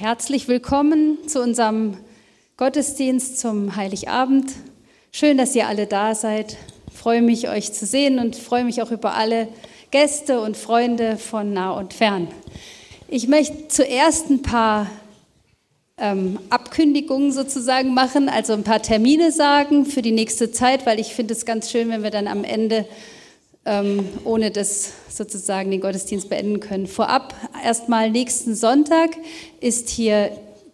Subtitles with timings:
[0.00, 1.94] Herzlich willkommen zu unserem
[2.56, 4.50] Gottesdienst zum Heiligabend.
[5.12, 6.56] Schön, dass ihr alle da seid.
[6.90, 9.46] Ich freue mich, euch zu sehen und freue mich auch über alle
[9.90, 12.28] Gäste und Freunde von nah und fern.
[13.08, 14.90] Ich möchte zuerst ein paar
[15.98, 21.14] ähm, Abkündigungen sozusagen machen, also ein paar Termine sagen für die nächste Zeit, weil ich
[21.14, 22.86] finde es ganz schön, wenn wir dann am Ende
[23.64, 26.86] ähm, ohne das sozusagen den Gottesdienst beenden können.
[26.86, 27.34] Vorab
[27.64, 29.10] erstmal nächsten Sonntag
[29.60, 30.30] ist hier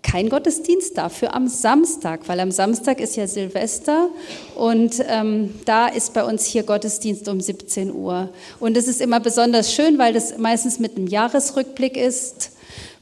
[0.06, 4.08] kein Gottesdienst, dafür am Samstag, weil am Samstag ist ja Silvester
[4.54, 8.28] und ähm, da ist bei uns hier Gottesdienst um 17 Uhr.
[8.60, 12.52] Und es ist immer besonders schön, weil das meistens mit einem Jahresrückblick ist,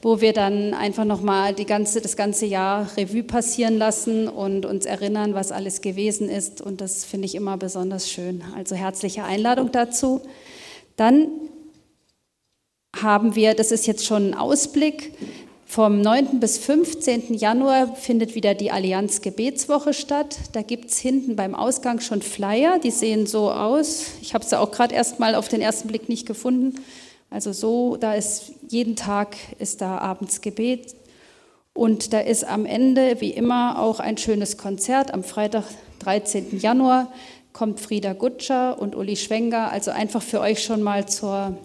[0.05, 5.33] wo wir dann einfach nochmal ganze, das ganze Jahr Revue passieren lassen und uns erinnern,
[5.33, 6.61] was alles gewesen ist.
[6.61, 8.45] Und das finde ich immer besonders schön.
[8.55, 10.21] Also herzliche Einladung dazu.
[10.97, 11.29] Dann
[12.95, 15.13] haben wir, das ist jetzt schon ein Ausblick,
[15.65, 16.39] vom 9.
[16.39, 17.33] bis 15.
[17.33, 20.37] Januar findet wieder die Allianz Gebetswoche statt.
[20.53, 24.09] Da gibt es hinten beim Ausgang schon Flyer, die sehen so aus.
[24.21, 26.75] Ich habe sie auch gerade erst mal auf den ersten Blick nicht gefunden.
[27.35, 30.95] Also so, da ist jeden Tag ist da abends Gebet
[31.73, 35.13] und da ist am Ende wie immer auch ein schönes Konzert.
[35.13, 35.65] Am Freitag,
[35.99, 36.61] 13.
[36.61, 37.13] Januar,
[37.53, 39.73] kommt Frieda Gutscher und Uli Schwenger.
[39.73, 41.59] Also einfach für euch schon mal zur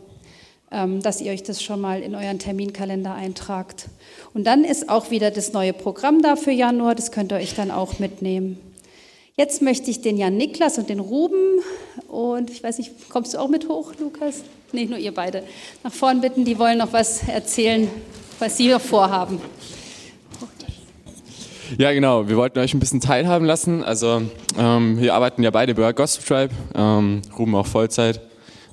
[0.72, 3.90] ähm, dass ihr euch das schon mal in euren Terminkalender eintragt.
[4.34, 7.54] Und dann ist auch wieder das neue Programm da für Januar, das könnt ihr euch
[7.54, 8.58] dann auch mitnehmen.
[9.40, 11.62] Jetzt möchte ich den Jan Niklas und den Ruben
[12.10, 14.44] und ich weiß nicht, kommst du auch mit hoch, Lukas?
[14.74, 15.44] Nee, nur ihr beide.
[15.82, 17.88] Nach vorn bitten, die wollen noch was erzählen,
[18.38, 19.40] was sie noch vorhaben.
[21.78, 22.28] Ja, genau.
[22.28, 23.82] Wir wollten euch ein bisschen teilhaben lassen.
[23.82, 24.24] Also,
[24.58, 28.20] ähm, wir arbeiten ja beide bei Gospel Tribe, ähm, Ruben auch Vollzeit.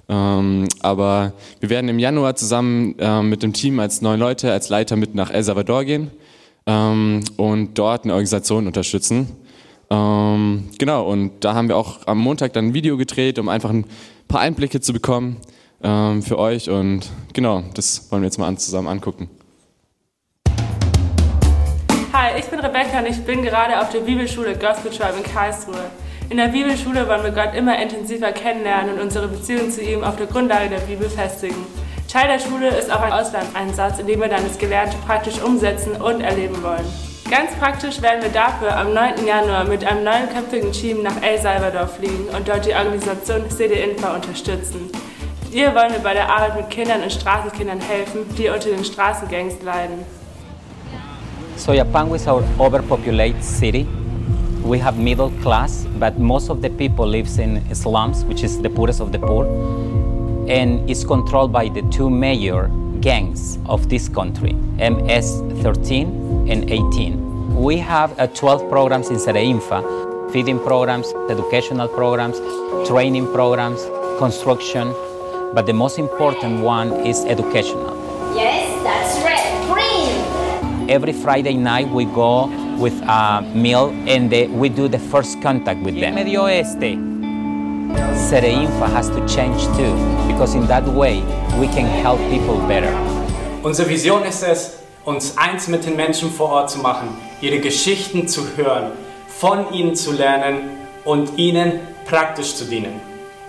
[0.08, 4.68] Ähm, aber wir werden im Januar zusammen äh, mit dem Team als neun Leute, als
[4.68, 6.10] Leiter mit nach El Salvador gehen
[6.66, 9.45] ähm, und dort eine Organisation unterstützen.
[9.88, 13.70] Ähm, genau, und da haben wir auch am Montag dann ein Video gedreht, um einfach
[13.70, 13.84] ein
[14.28, 15.36] paar Einblicke zu bekommen
[15.82, 16.70] ähm, für euch.
[16.70, 19.30] Und genau, das wollen wir jetzt mal zusammen angucken.
[22.12, 25.90] Hi, ich bin Rebecca und ich bin gerade auf der Bibelschule Gospel Tribe in Karlsruhe.
[26.28, 30.16] In der Bibelschule wollen wir Gott immer intensiver kennenlernen und unsere Beziehung zu ihm auf
[30.16, 31.66] der Grundlage der Bibel festigen.
[32.08, 35.92] Teil der Schule ist auch ein Auslandeinsatz, in dem wir dann das Gelernte praktisch umsetzen
[35.92, 37.15] und erleben wollen.
[37.30, 39.26] Ganz praktisch werden wir dafür am 9.
[39.26, 44.14] Januar mit einem neunköpfigen Team nach El Salvador fliegen und dort die Organisation CD Infa
[44.14, 44.90] unterstützen.
[45.50, 49.62] Hier wollen wir bei der Arbeit mit Kindern und Straßenkindern helfen, die unter den Straßengangs
[49.62, 50.04] leiden.
[51.56, 53.86] Soyapango is our overpopulated city.
[54.66, 58.68] we have middle class, but most of the people lives in slums, which is the
[58.68, 59.46] poorest of the poor,
[60.48, 62.68] and is controlled by the two major
[63.06, 67.54] gangs of this country, MS-13 and 18.
[67.54, 69.78] We have uh, 12 programs in Sereinfa,
[70.32, 72.36] feeding programs, educational programs,
[72.88, 73.80] training programs,
[74.18, 74.92] construction,
[75.54, 77.94] but the most important one is educational.
[78.34, 79.46] Yes, that's right.
[79.70, 80.90] Green!
[80.90, 85.80] Every Friday night we go with a meal and the, we do the first contact
[85.84, 86.16] with them.
[86.16, 86.98] Medio Oeste,
[88.28, 89.94] Sereinfa has to change too,
[90.36, 91.22] because in that way
[91.58, 92.92] we can help people better.
[93.62, 97.08] Unsere Vision ist es, uns eins mit den Menschen vor Ort zu machen,
[97.40, 98.92] ihre Geschichten zu hören,
[99.28, 100.70] von ihnen zu lernen
[101.04, 103.00] und ihnen praktisch zu dienen.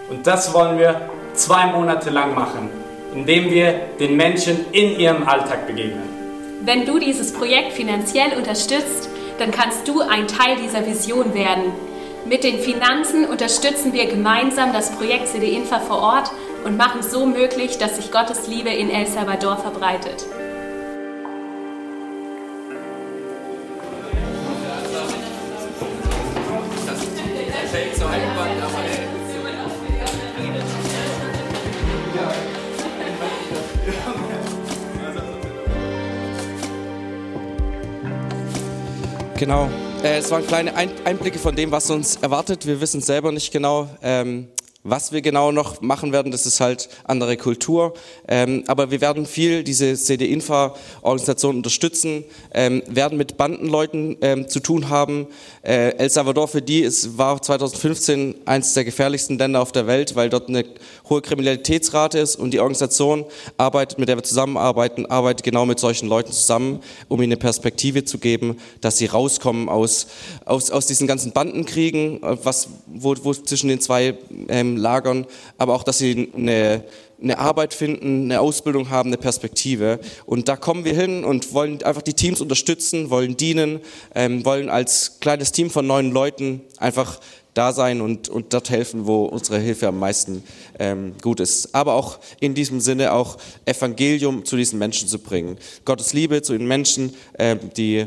[0.09, 2.69] Und das wollen wir zwei Monate lang machen,
[3.13, 6.03] indem wir den Menschen in ihrem Alltag begegnen.
[6.61, 11.73] Wenn du dieses Projekt finanziell unterstützt, dann kannst du ein Teil dieser Vision werden.
[12.25, 16.31] Mit den Finanzen unterstützen wir gemeinsam das Projekt CD Infa vor Ort
[16.63, 20.25] und machen so möglich, dass sich Gottes Liebe in El Salvador verbreitet.
[39.37, 39.69] Genau.
[40.03, 42.65] Äh, es waren kleine Einblicke von dem, was uns erwartet.
[42.65, 43.87] Wir wissen selber nicht genau.
[44.01, 44.47] Ähm,
[44.87, 47.93] was wir genau noch machen werden, das ist halt andere Kultur.
[48.27, 54.89] Ähm, aber wir werden viel diese CD-Infa-Organisation unterstützen, ähm, werden mit Bandenleuten ähm, zu tun
[54.89, 55.27] haben.
[55.61, 60.15] Äh, El Salvador für die ist, war 2015 eines der gefährlichsten Länder auf der Welt,
[60.15, 60.63] weil dort eine
[61.09, 63.25] hohe Kriminalitätsrate ist und die Organisation
[63.57, 66.79] arbeitet, mit der wir zusammenarbeiten, arbeitet genau mit solchen Leuten zusammen,
[67.09, 70.07] um ihnen eine Perspektive zu geben, dass sie rauskommen aus,
[70.45, 74.17] aus, aus diesen ganzen Bandenkriegen, äh, was, wo, wo zwischen den zwei
[74.47, 75.25] ähm, lagern,
[75.57, 76.83] aber auch, dass sie eine,
[77.21, 79.99] eine Arbeit finden, eine Ausbildung haben, eine Perspektive.
[80.25, 83.79] Und da kommen wir hin und wollen einfach die Teams unterstützen, wollen dienen,
[84.15, 87.19] ähm, wollen als kleines Team von neun Leuten einfach
[87.57, 90.43] da sein und, und dort helfen, wo unsere Hilfe am meisten
[90.77, 91.73] ähm, gut ist.
[91.73, 95.57] Aber auch in diesem Sinne auch Evangelium zu diesen Menschen zu bringen.
[95.83, 98.05] Gottes Liebe zu den Menschen, ähm, die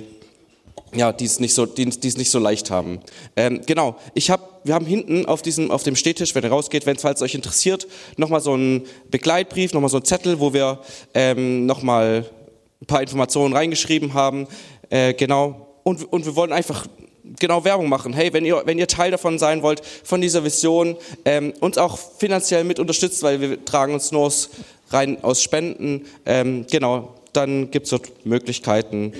[0.95, 3.01] ja, die es nicht so, die, die es nicht so leicht haben.
[3.37, 6.87] Ähm, genau, ich hab, wir haben hinten auf diesem, auf dem Stehtisch, wenn ihr rausgeht,
[6.87, 10.81] wenn falls euch interessiert, nochmal so einen Begleitbrief, nochmal so einen Zettel, wo wir
[11.15, 12.27] ähm, nochmal
[12.81, 14.49] ein paar Informationen reingeschrieben haben.
[14.89, 15.69] Äh, genau.
[15.85, 16.87] Und, und wir wollen einfach
[17.39, 18.13] genau Werbung machen.
[18.13, 21.99] Hey, wenn ihr, wenn ihr Teil davon sein wollt, von dieser Vision, ähm, uns auch
[21.99, 24.51] finanziell mit unterstützt, weil wir tragen uns nur aus,
[24.91, 29.13] rein aus Spenden, ähm, genau, dann gibt es dort Möglichkeiten.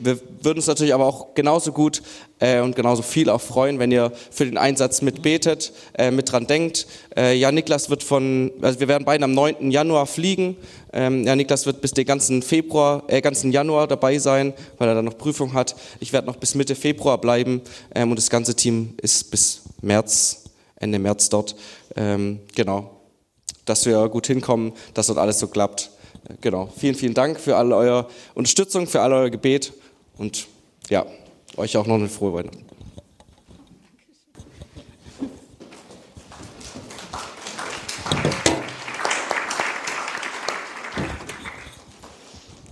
[0.00, 2.02] Wir würden uns natürlich aber auch genauso gut
[2.38, 6.46] äh, und genauso viel auch freuen, wenn ihr für den Einsatz mitbetet, äh, mit dran
[6.46, 6.86] denkt.
[7.16, 9.70] Äh, ja, Niklas wird von, also wir werden beide am 9.
[9.70, 10.56] Januar fliegen.
[10.92, 14.94] Ähm, ja, Niklas wird bis den ganzen Februar, äh, ganzen Januar dabei sein, weil er
[14.94, 15.74] dann noch Prüfung hat.
[16.00, 17.62] Ich werde noch bis Mitte Februar bleiben
[17.94, 20.44] ähm, und das ganze Team ist bis März,
[20.76, 21.56] Ende März dort.
[21.96, 22.90] Ähm, genau,
[23.64, 25.90] dass wir gut hinkommen, dass dort alles so klappt.
[26.28, 26.68] Äh, genau.
[26.76, 29.72] Vielen, vielen Dank für all eure Unterstützung, für all euer Gebet.
[30.18, 30.48] Und
[30.90, 31.06] ja,
[31.56, 32.64] euch auch noch eine frohe Weihnachten.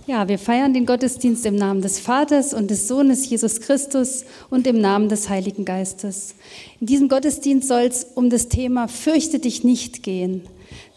[0.07, 4.65] Ja, wir feiern den Gottesdienst im Namen des Vaters und des Sohnes Jesus Christus und
[4.65, 6.35] im Namen des Heiligen Geistes.
[6.79, 10.43] In diesem Gottesdienst soll es um das Thema Fürchte dich nicht gehen.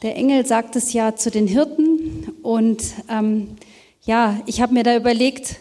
[0.03, 3.57] Der Engel sagt es ja zu den Hirten und ähm,
[4.05, 5.57] ja, ich habe mir da überlegt,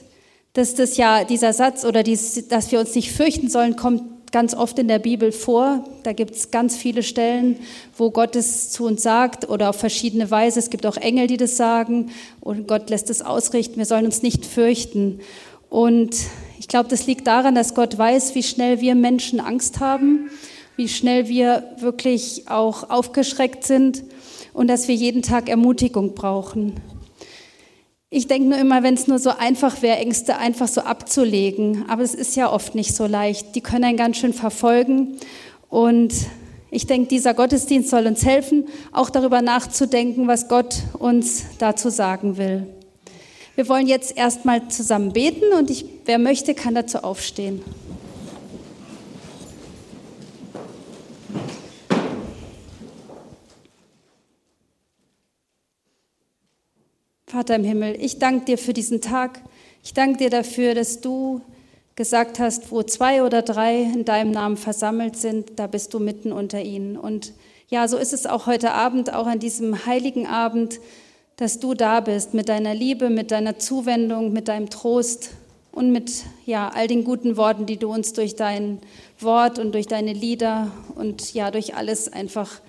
[0.54, 4.54] dass das ja dieser Satz oder dies, dass wir uns nicht fürchten sollen, kommt ganz
[4.54, 5.84] oft in der Bibel vor.
[6.04, 7.58] Da gibt es ganz viele Stellen,
[7.98, 10.60] wo Gott es zu uns sagt oder auf verschiedene Weise.
[10.60, 13.78] Es gibt auch Engel, die das sagen und Gott lässt es ausrichten.
[13.78, 15.20] Wir sollen uns nicht fürchten.
[15.70, 16.16] Und
[16.60, 20.30] ich glaube, das liegt daran, dass Gott weiß, wie schnell wir Menschen Angst haben,
[20.76, 24.04] wie schnell wir wirklich auch aufgeschreckt sind
[24.54, 26.74] und dass wir jeden Tag Ermutigung brauchen.
[28.12, 31.86] Ich denke nur immer, wenn es nur so einfach wäre, Ängste einfach so abzulegen.
[31.90, 33.54] Aber es ist ja oft nicht so leicht.
[33.54, 35.18] Die können einen ganz schön verfolgen.
[35.70, 36.12] Und
[36.72, 42.38] ich denke, dieser Gottesdienst soll uns helfen, auch darüber nachzudenken, was Gott uns dazu sagen
[42.38, 42.66] will.
[43.54, 47.62] Wir wollen jetzt erstmal zusammen beten und ich, wer möchte, kann dazu aufstehen.
[57.40, 59.40] Vater im Himmel, ich danke dir für diesen Tag.
[59.82, 61.40] Ich danke dir dafür, dass du
[61.96, 66.34] gesagt hast, wo zwei oder drei in deinem Namen versammelt sind, da bist du mitten
[66.34, 66.98] unter ihnen.
[66.98, 67.32] Und
[67.70, 70.82] ja, so ist es auch heute Abend, auch an diesem heiligen Abend,
[71.38, 75.30] dass du da bist mit deiner Liebe, mit deiner Zuwendung, mit deinem Trost
[75.72, 78.80] und mit ja, all den guten Worten, die du uns durch dein
[79.18, 82.60] Wort und durch deine Lieder und ja, durch alles einfach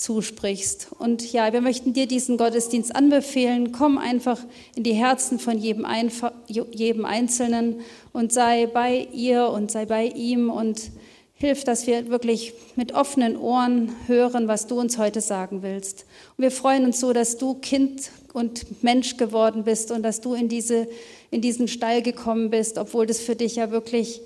[0.00, 0.88] zusprichst.
[0.98, 3.70] Und ja, wir möchten dir diesen Gottesdienst anbefehlen.
[3.70, 4.38] Komm einfach
[4.74, 7.80] in die Herzen von jedem, Einf jedem Einzelnen
[8.12, 10.90] und sei bei ihr und sei bei ihm und
[11.34, 16.06] hilf, dass wir wirklich mit offenen Ohren hören, was du uns heute sagen willst.
[16.36, 20.32] Und wir freuen uns so, dass du Kind und Mensch geworden bist und dass du
[20.32, 20.88] in, diese,
[21.30, 24.22] in diesen Stall gekommen bist, obwohl das für dich ja wirklich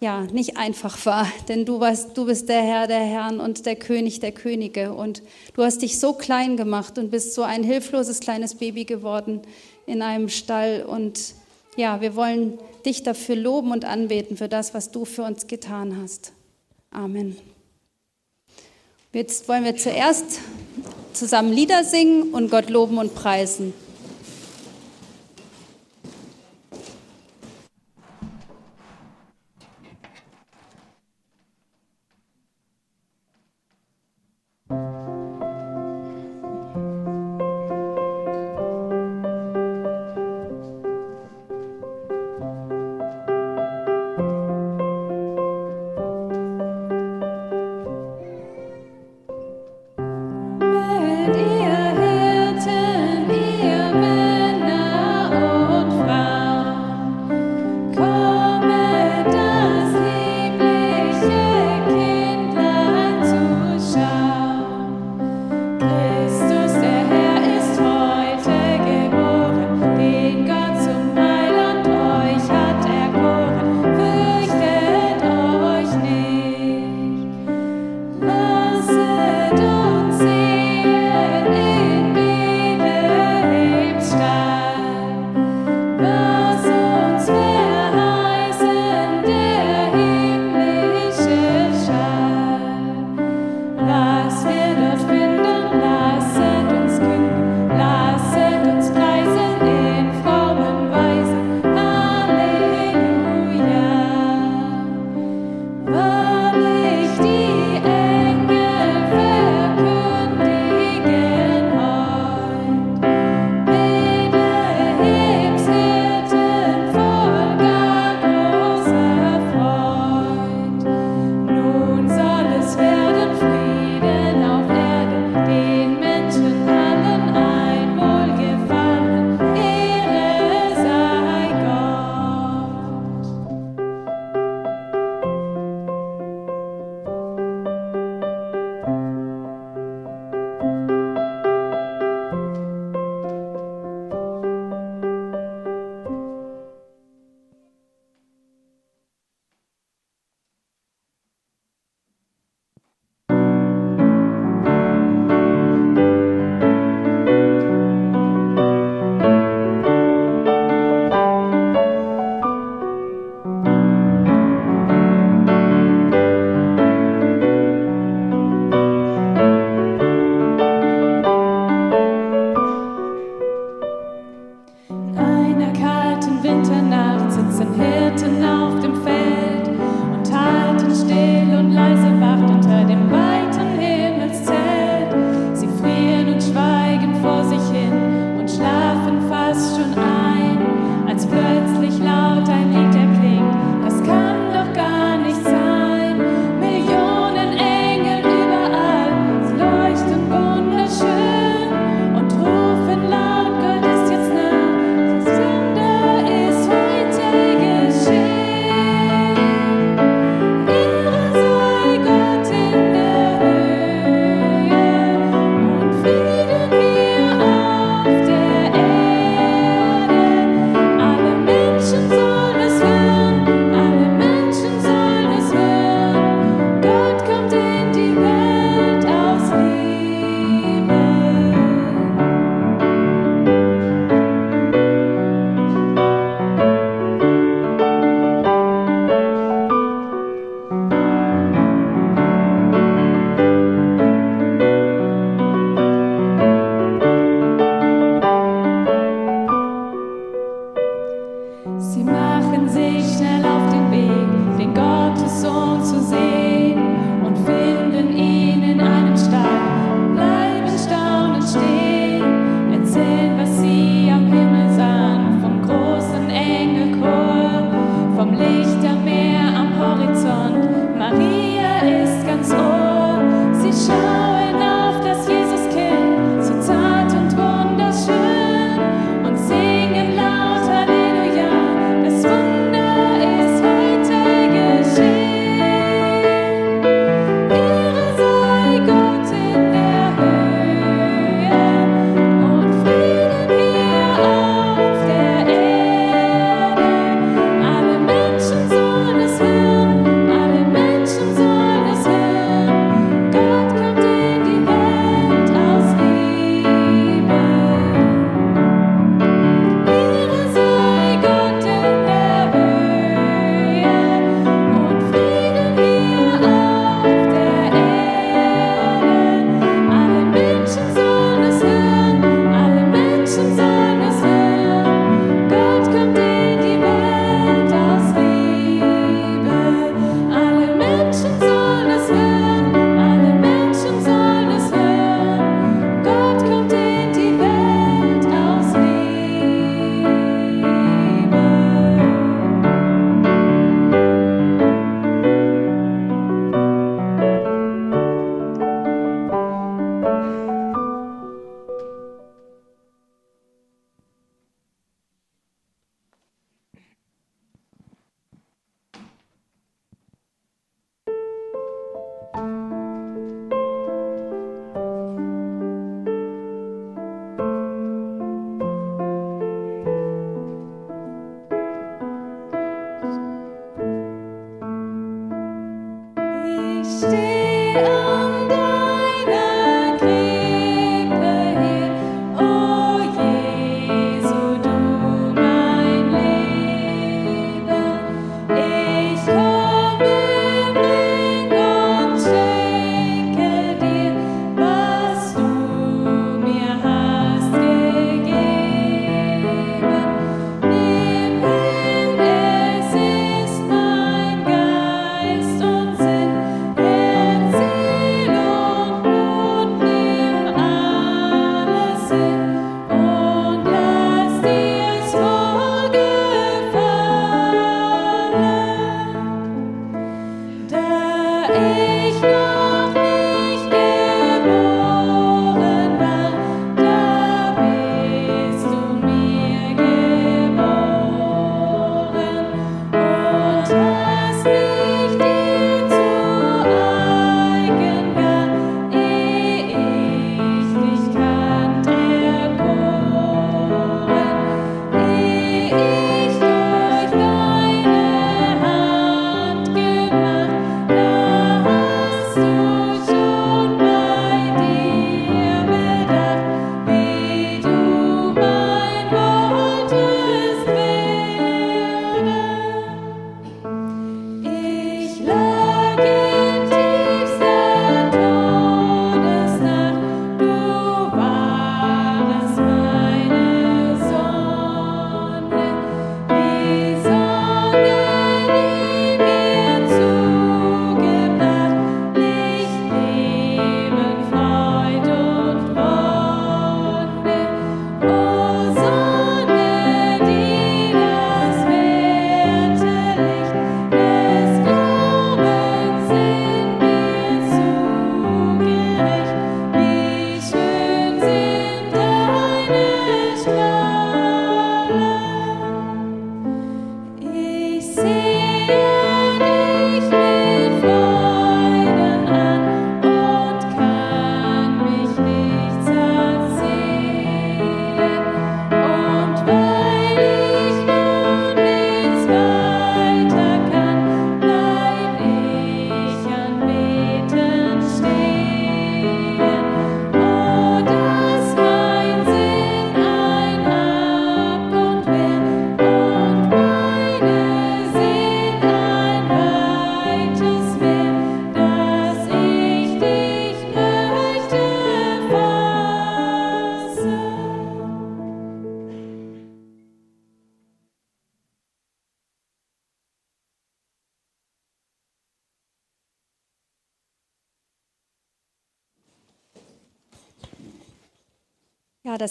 [0.00, 3.76] ja, nicht einfach war, denn du, warst, du bist der Herr der Herren und der
[3.76, 5.22] König der Könige und
[5.54, 9.42] du hast dich so klein gemacht und bist so ein hilfloses kleines Baby geworden
[9.86, 11.34] in einem Stall und
[11.76, 15.98] ja, wir wollen dich dafür loben und anbeten für das, was du für uns getan
[16.00, 16.32] hast.
[16.90, 17.36] Amen.
[19.12, 20.40] Jetzt wollen wir zuerst
[21.12, 23.74] zusammen Lieder singen und Gott loben und preisen.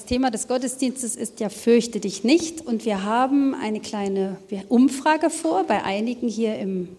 [0.09, 2.65] Thema des Gottesdienstes ist ja Fürchte dich nicht.
[2.65, 6.89] Und wir haben eine kleine Umfrage vor bei einigen hier im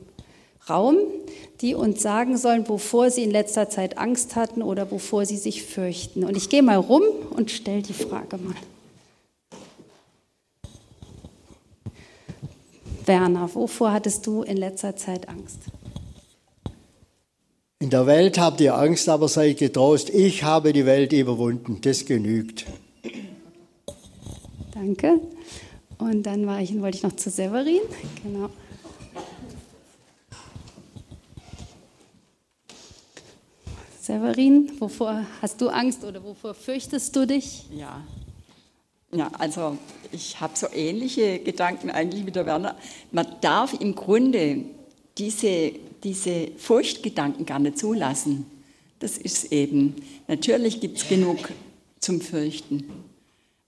[0.69, 0.97] Raum,
[1.61, 5.65] die uns sagen sollen, wovor sie in letzter Zeit Angst hatten oder wovor sie sich
[5.65, 6.23] fürchten.
[6.23, 8.55] Und ich gehe mal rum und stelle die Frage mal.
[13.07, 15.59] Werner, wovor hattest du in letzter Zeit Angst?
[17.81, 20.11] In der Welt habt ihr Angst, aber seid getrost.
[20.11, 21.81] Ich habe die Welt überwunden.
[21.81, 22.67] Das genügt.
[24.73, 25.21] Danke.
[25.99, 27.81] Und dann war ich, wollte ich noch zu Severin.
[28.23, 28.51] Genau.
[34.01, 37.67] Severin, wovor hast du Angst oder wovor fürchtest du dich?
[37.73, 38.03] Ja,
[39.13, 39.77] ja also
[40.11, 42.77] ich habe so ähnliche Gedanken eigentlich wie der Werner.
[43.13, 44.65] Man darf im Grunde
[45.19, 45.73] diese
[46.05, 48.47] diese Furchtgedanken gar nicht zulassen.
[48.99, 49.97] Das ist eben,
[50.29, 51.39] natürlich gibt es genug
[52.01, 52.85] zum Fürchten.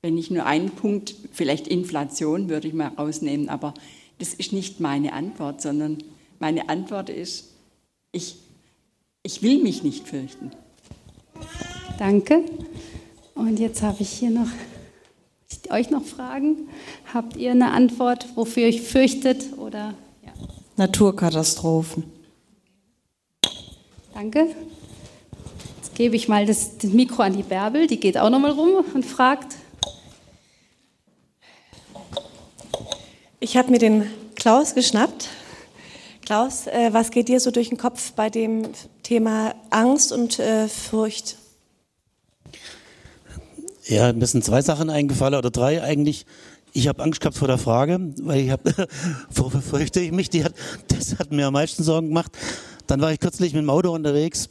[0.01, 3.75] Wenn ich nur einen Punkt, vielleicht Inflation würde ich mal rausnehmen, aber
[4.19, 5.99] das ist nicht meine Antwort, sondern
[6.39, 7.51] meine Antwort ist,
[8.11, 8.37] ich,
[9.23, 10.51] ich will mich nicht fürchten.
[11.99, 12.45] Danke.
[13.35, 14.49] Und jetzt habe ich hier noch
[15.71, 16.69] euch noch Fragen.
[17.13, 20.33] Habt ihr eine Antwort, wofür ihr euch fürchtet oder ja.
[20.77, 22.05] Naturkatastrophen.
[24.15, 24.55] Danke.
[25.93, 28.51] Jetzt gebe ich mal das, das Mikro an die Bärbel, die geht auch noch mal
[28.51, 29.57] rum und fragt.
[33.41, 35.29] Ich habe mir den Klaus geschnappt.
[36.25, 38.69] Klaus, äh, was geht dir so durch den Kopf bei dem
[39.03, 41.37] Thema Angst und äh, Furcht?
[43.85, 46.25] Ja, mir sind zwei Sachen eingefallen oder drei eigentlich.
[46.73, 48.89] Ich habe Angst gehabt vor der Frage, weil ich habe,
[49.31, 50.31] wofür fürchte ich mich?
[50.31, 50.55] Die hat,
[50.89, 52.33] das hat mir am meisten Sorgen gemacht.
[52.93, 54.51] Dann war ich kürzlich mit dem Auto unterwegs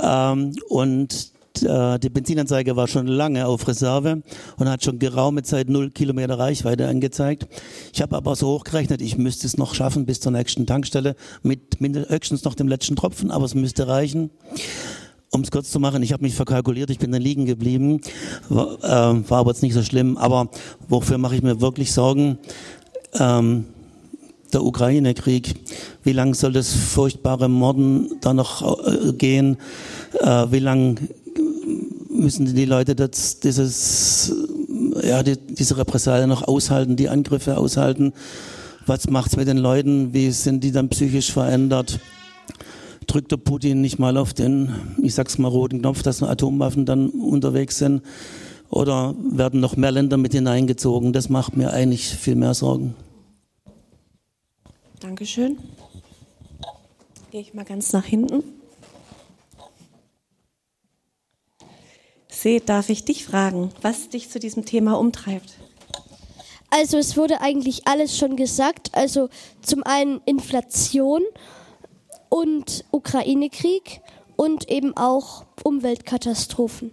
[0.00, 4.22] ähm, und äh, die Benzinanzeige war schon lange auf Reserve
[4.58, 7.48] und hat schon geraume Zeit null Kilometer Reichweite angezeigt.
[7.92, 11.78] Ich habe aber so hochgerechnet, ich müsste es noch schaffen bis zur nächsten Tankstelle mit
[11.80, 14.30] höchstens noch dem letzten Tropfen, aber es müsste reichen.
[15.32, 18.02] Um es kurz zu machen, ich habe mich verkalkuliert, ich bin dann liegen geblieben,
[18.48, 20.16] war, äh, war aber jetzt nicht so schlimm.
[20.16, 20.48] Aber
[20.88, 22.38] wofür mache ich mir wirklich Sorgen?
[23.18, 23.64] Ähm,
[24.54, 25.54] der Ukraine-Krieg.
[26.02, 29.56] Wie lange soll das furchtbare Morden da noch äh, gehen?
[30.20, 30.96] Äh, wie lange
[32.08, 34.32] müssen die Leute das, dieses,
[35.02, 38.12] ja, die, diese Repressalien noch aushalten, die Angriffe aushalten?
[38.86, 40.12] Was macht's mit den Leuten?
[40.12, 42.00] Wie sind die dann psychisch verändert?
[43.06, 47.08] Drückt der Putin nicht mal auf den, ich sag's mal, roten Knopf, dass Atomwaffen dann
[47.08, 48.02] unterwegs sind?
[48.68, 51.12] Oder werden noch mehr Länder mit hineingezogen?
[51.12, 52.94] Das macht mir eigentlich viel mehr Sorgen.
[55.00, 55.58] Dankeschön.
[57.30, 58.42] Gehe ich mal ganz nach hinten.
[62.28, 65.54] Seht, darf ich dich fragen, was dich zu diesem Thema umtreibt?
[66.68, 68.90] Also es wurde eigentlich alles schon gesagt.
[68.94, 69.28] Also
[69.62, 71.22] zum einen Inflation
[72.28, 74.02] und Ukraine-Krieg
[74.36, 76.92] und eben auch Umweltkatastrophen.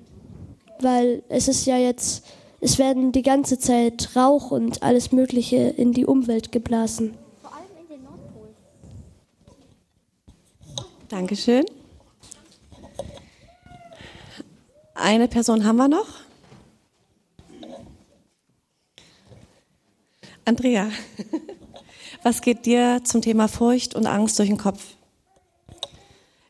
[0.79, 2.25] Weil es ist ja jetzt,
[2.61, 7.17] es werden die ganze Zeit Rauch und alles Mögliche in die Umwelt geblasen.
[11.17, 11.65] Dankeschön.
[14.93, 16.07] Eine Person haben wir noch.
[20.45, 20.91] Andrea,
[22.23, 24.93] was geht dir zum Thema Furcht und Angst durch den Kopf?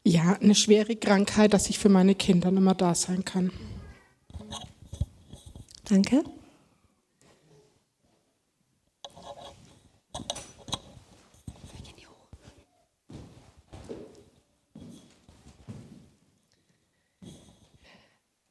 [0.03, 3.53] Ja, eine schwere Krankheit, dass ich für meine Kinder nicht mehr da sein kann.
[5.85, 6.25] Danke.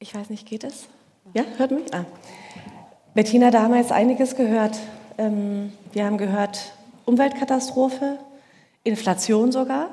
[0.06, 0.86] Ich weiß nicht, geht es?
[1.34, 1.92] Ja, hört mich?
[1.92, 2.04] Ah.
[3.14, 4.78] Bettina, da haben wir jetzt einiges gehört.
[5.18, 6.74] Ähm, wir haben gehört
[7.06, 8.16] Umweltkatastrophe,
[8.84, 9.90] Inflation sogar,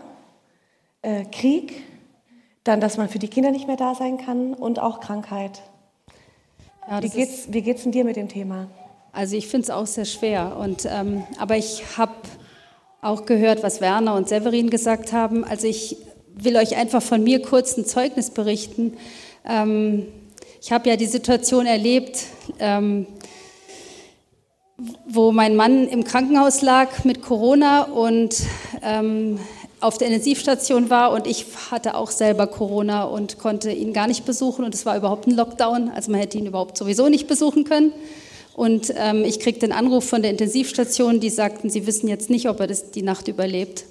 [1.01, 1.81] äh, Krieg,
[2.63, 5.63] dann, dass man für die Kinder nicht mehr da sein kann und auch Krankheit.
[6.87, 8.67] Ja, wie geht's, wie geht's denn dir mit dem Thema?
[9.13, 10.57] Also ich finde es auch sehr schwer.
[10.57, 12.13] Und, ähm, aber ich habe
[13.01, 15.43] auch gehört, was Werner und Severin gesagt haben.
[15.43, 15.97] Also ich
[16.35, 18.95] will euch einfach von mir kurz ein Zeugnis berichten.
[19.45, 20.05] Ähm,
[20.61, 22.19] ich habe ja die Situation erlebt,
[22.59, 23.05] ähm,
[25.07, 28.35] wo mein Mann im Krankenhaus lag mit Corona und
[28.81, 29.39] ähm,
[29.79, 34.25] auf der Intensivstation war und ich hatte auch selber Corona und konnte ihn gar nicht
[34.25, 37.65] besuchen und es war überhaupt ein Lockdown, also man hätte ihn überhaupt sowieso nicht besuchen
[37.65, 37.91] können.
[38.55, 42.47] Und ähm, ich kriegte den Anruf von der Intensivstation, die sagten, sie wissen jetzt nicht,
[42.47, 43.85] ob er das die Nacht überlebt.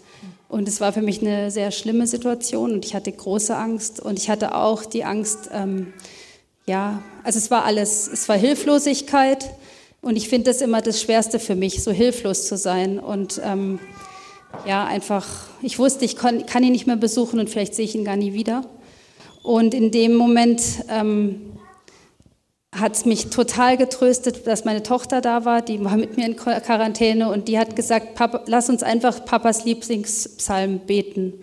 [0.52, 4.18] Und es war für mich eine sehr schlimme Situation und ich hatte große Angst und
[4.18, 5.94] ich hatte auch die Angst, ähm,
[6.66, 9.48] ja, also es war alles, es war Hilflosigkeit
[10.02, 13.78] und ich finde das immer das Schwerste für mich, so hilflos zu sein und ähm,
[14.66, 15.26] ja, einfach,
[15.62, 18.16] ich wusste, ich kann, kann ihn nicht mehr besuchen und vielleicht sehe ich ihn gar
[18.16, 18.66] nie wieder.
[19.42, 20.60] Und in dem Moment
[20.90, 21.40] ähm,
[22.72, 27.30] hat mich total getröstet, dass meine Tochter da war, die war mit mir in Quarantäne
[27.30, 31.34] und die hat gesagt, Papa, lass uns einfach Papas Lieblingspsalm beten.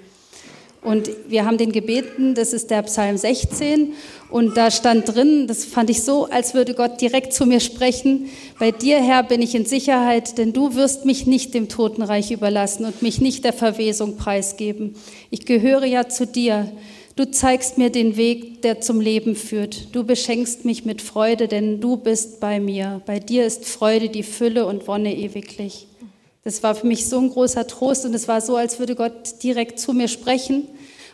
[0.82, 3.94] Und wir haben den gebeten, das ist der Psalm 16
[4.30, 8.30] und da stand drin, das fand ich so, als würde Gott direkt zu mir sprechen,
[8.60, 12.86] bei dir, Herr, bin ich in Sicherheit, denn du wirst mich nicht dem Totenreich überlassen
[12.86, 14.96] und mich nicht der Verwesung preisgeben.
[15.32, 16.72] Ich gehöre ja zu dir.
[17.16, 19.94] Du zeigst mir den Weg, der zum Leben führt.
[19.94, 23.02] Du beschenkst mich mit Freude, denn du bist bei mir.
[23.06, 25.88] Bei dir ist Freude, die Fülle und Wonne ewiglich.
[26.44, 29.44] Das war für mich so ein großer Trost und es war so, als würde Gott
[29.44, 30.68] direkt zu mir sprechen.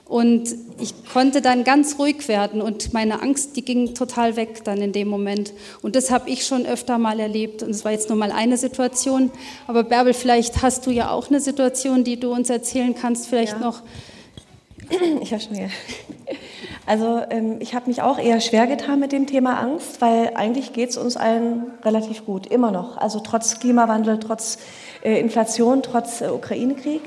[0.08, 4.79] Und ich konnte dann ganz ruhig werden und meine Angst, die ging total weg dann
[4.79, 5.51] in dem Moment.
[5.81, 7.63] Und das habe ich schon öfter mal erlebt.
[7.63, 9.31] Und es war jetzt nur mal eine Situation.
[9.65, 13.53] Aber Bärbel, vielleicht hast du ja auch eine Situation, die du uns erzählen kannst, vielleicht
[13.53, 13.60] ja.
[13.60, 13.81] noch.
[15.21, 15.57] Ich habe schon.
[16.85, 20.73] Also ähm, ich habe mich auch eher schwer getan mit dem Thema Angst, weil eigentlich
[20.73, 22.97] geht es uns allen relativ gut, immer noch.
[22.97, 24.59] Also trotz Klimawandel, trotz
[25.03, 27.01] äh, Inflation, trotz äh, Ukraine-Krieg.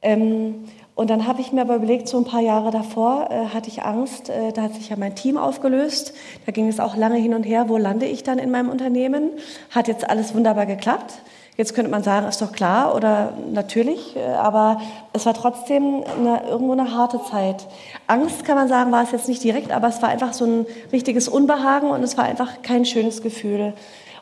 [0.00, 3.68] Ähm, und dann habe ich mir aber überlegt, so ein paar Jahre davor äh, hatte
[3.68, 6.14] ich Angst, äh, da hat sich ja mein Team aufgelöst.
[6.46, 9.30] Da ging es auch lange hin und her, wo lande ich dann in meinem Unternehmen.
[9.70, 11.14] Hat jetzt alles wunderbar geklappt.
[11.60, 14.80] Jetzt könnte man sagen, ist doch klar oder natürlich, äh, aber
[15.12, 17.66] es war trotzdem eine, irgendwo eine harte Zeit.
[18.06, 20.66] Angst kann man sagen, war es jetzt nicht direkt, aber es war einfach so ein
[20.90, 23.74] richtiges Unbehagen und es war einfach kein schönes Gefühl.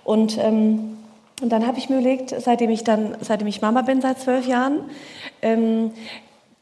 [0.03, 0.99] Und, ähm,
[1.41, 4.45] und dann habe ich mir überlegt, seitdem ich dann, seitdem ich Mama bin seit zwölf
[4.45, 4.81] Jahren,
[5.41, 5.93] ähm,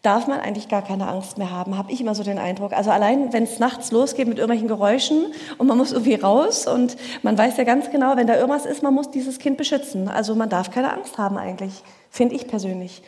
[0.07, 2.73] darf man eigentlich gar keine Angst mehr haben, habe ich immer so den Eindruck.
[2.73, 6.97] Also allein, wenn es nachts losgeht mit irgendwelchen Geräuschen und man muss irgendwie raus und
[7.23, 10.09] man weiß ja ganz genau, wenn da irgendwas ist, man muss dieses Kind beschützen.
[10.09, 13.03] Also man darf keine Angst haben eigentlich, finde ich persönlich.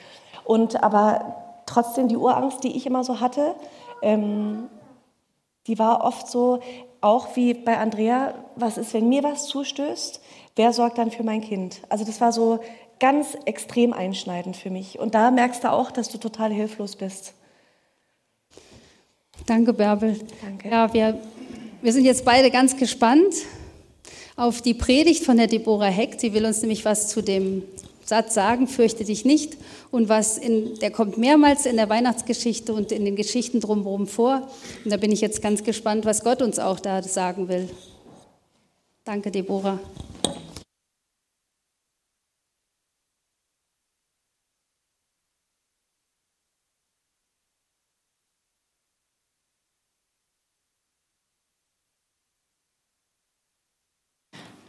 [0.45, 3.55] Und aber trotzdem die Urangst, die ich immer so hatte,
[4.03, 4.69] ähm,
[5.69, 6.59] die war oft so,
[7.01, 10.21] auch wie bei Andrea, was ist, wenn mir was zustößt,
[10.57, 11.81] wer sorgt dann für mein Kind?
[11.91, 12.59] Also das war so
[13.01, 14.99] ganz extrem einschneidend für mich.
[14.99, 17.35] Und da merkst du auch, dass du total hilflos bist.
[19.47, 20.19] Danke, Bärbel.
[20.43, 20.69] Danke.
[20.69, 21.21] Ja, wir,
[21.81, 23.35] wir sind jetzt beide ganz gespannt
[24.37, 26.17] auf die Predigt von der Deborah Heck.
[26.19, 27.63] Sie will uns nämlich was zu dem
[28.05, 29.57] Satz sagen, fürchte dich nicht.
[29.91, 34.49] Und was in, der kommt mehrmals in der Weihnachtsgeschichte und in den Geschichten drumherum vor.
[34.85, 37.69] Und da bin ich jetzt ganz gespannt, was Gott uns auch da sagen will.
[39.05, 39.79] Danke, Deborah.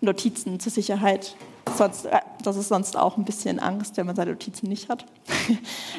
[0.02, 1.36] Notizen zur Sicherheit.
[1.78, 5.06] Sonst, äh, das ist sonst auch ein bisschen Angst, wenn man seine Notizen nicht hat.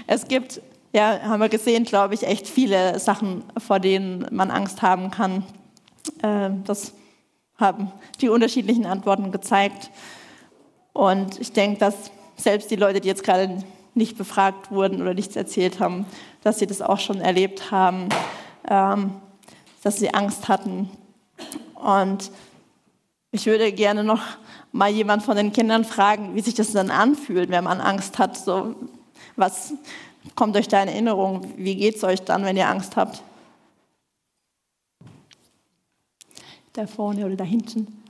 [0.06, 0.60] Es gibt,
[0.92, 5.44] ja, haben wir gesehen, glaube ich, echt viele Sachen, vor denen man Angst haben kann.
[6.22, 6.94] Ähm, das
[7.56, 9.90] haben die unterschiedlichen Antworten gezeigt.
[10.92, 13.62] Und ich denke, dass selbst die Leute, die jetzt gerade
[13.94, 16.06] nicht befragt wurden oder nichts erzählt haben,
[16.42, 18.08] dass sie das auch schon erlebt haben,
[18.68, 19.12] ähm,
[19.82, 20.90] dass sie Angst hatten.
[21.74, 22.30] Und
[23.32, 24.22] ich würde gerne noch
[24.72, 28.36] mal jemand von den Kindern fragen, wie sich das dann anfühlt, wenn man Angst hat.
[28.36, 28.74] So,
[29.36, 29.72] was
[30.34, 31.52] kommt euch da in Erinnerung?
[31.56, 33.22] Wie geht es euch dann, wenn ihr Angst habt?
[36.72, 38.02] Da vorne oder da hinten?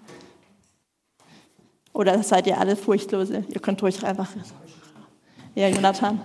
[1.92, 3.44] Oder seid ihr alle Furchtlose?
[3.48, 4.28] Ihr könnt ruhig einfach.
[5.54, 6.20] Ja, Jonathan.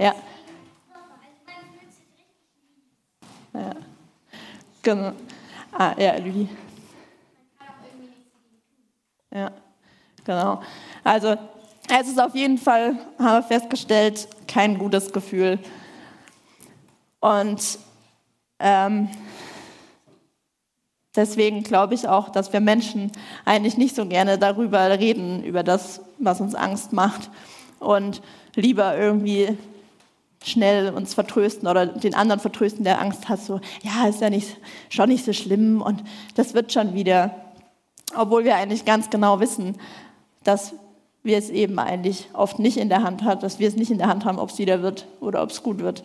[0.00, 0.14] Ja.
[3.52, 3.74] Ja.
[4.80, 5.12] Genau.
[5.72, 6.48] Ah, ja, Lüdi.
[9.30, 9.52] Ja,
[10.24, 10.62] genau.
[11.04, 11.36] Also,
[11.86, 15.58] es ist auf jeden Fall, haben wir festgestellt, kein gutes Gefühl.
[17.20, 17.78] Und
[18.58, 19.10] ähm,
[21.14, 23.12] deswegen glaube ich auch, dass wir Menschen
[23.44, 27.28] eigentlich nicht so gerne darüber reden, über das, was uns Angst macht
[27.80, 28.22] und
[28.54, 29.58] lieber irgendwie
[30.44, 34.56] schnell uns vertrösten oder den anderen vertrösten, der Angst hat, so, ja, ist ja nicht,
[34.88, 36.02] schon nicht so schlimm und
[36.34, 37.34] das wird schon wieder.
[38.16, 39.76] Obwohl wir eigentlich ganz genau wissen,
[40.42, 40.72] dass
[41.22, 43.98] wir es eben eigentlich oft nicht in der Hand haben, dass wir es nicht in
[43.98, 46.02] der Hand haben, ob es wieder wird oder ob es gut wird.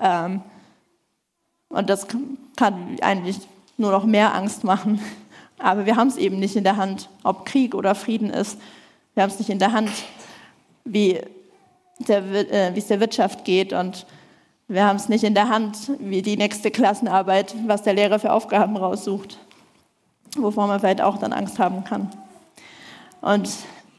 [0.00, 0.42] Ähm,
[1.68, 2.06] und das
[2.56, 3.36] kann eigentlich
[3.76, 5.00] nur noch mehr Angst machen,
[5.58, 8.58] Aber wir haben es eben nicht in der Hand, ob Krieg oder Frieden ist.
[9.14, 9.90] Wir haben es nicht in der Hand,
[10.84, 11.20] wie
[12.08, 13.72] äh, wie es der Wirtschaft geht.
[13.72, 14.06] Und
[14.68, 18.32] wir haben es nicht in der Hand, wie die nächste Klassenarbeit, was der Lehrer für
[18.32, 19.38] Aufgaben raussucht,
[20.36, 22.10] wovor man vielleicht auch dann Angst haben kann.
[23.20, 23.48] Und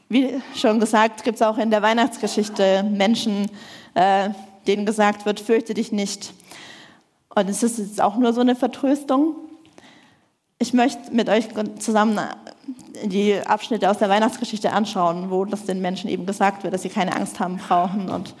[0.08, 3.50] wie schon gesagt, gibt es auch in der Weihnachtsgeschichte Menschen,
[3.94, 4.30] äh,
[4.66, 6.32] denen gesagt wird, fürchte dich nicht.
[7.34, 9.36] Und es ist jetzt auch nur so eine Vertröstung.
[10.58, 12.18] Ich möchte mit euch zusammen
[13.04, 16.88] die Abschnitte aus der Weihnachtsgeschichte anschauen, wo das den Menschen eben gesagt wird, dass sie
[16.88, 18.08] keine Angst haben brauchen.
[18.10, 18.34] Und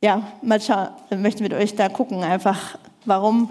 [0.00, 3.50] ja, manchmal möchte mit euch da gucken, einfach warum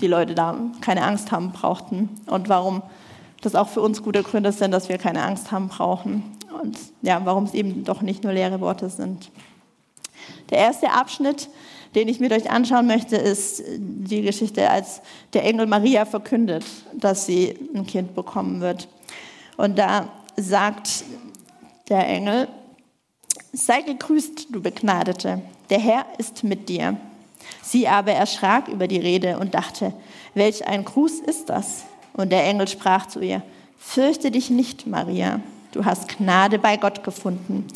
[0.00, 2.82] die Leute da keine Angst haben brauchten und warum
[3.40, 6.22] das auch für uns gute Gründe sind, dass wir keine Angst haben brauchen
[6.60, 9.30] und ja, warum es eben doch nicht nur leere Worte sind.
[10.50, 11.48] Der erste Abschnitt,
[11.94, 15.00] den ich mit euch anschauen möchte, ist die Geschichte, als
[15.32, 18.88] der Engel Maria verkündet, dass sie ein Kind bekommen wird.
[19.58, 21.04] Und da sagt
[21.88, 22.48] der Engel,
[23.52, 26.96] sei gegrüßt, du Begnadete, der Herr ist mit dir.
[27.62, 29.92] Sie aber erschrak über die Rede und dachte,
[30.34, 31.84] welch ein Gruß ist das?
[32.14, 33.42] Und der Engel sprach zu ihr,
[33.76, 35.40] fürchte dich nicht, Maria,
[35.72, 37.66] du hast Gnade bei Gott gefunden.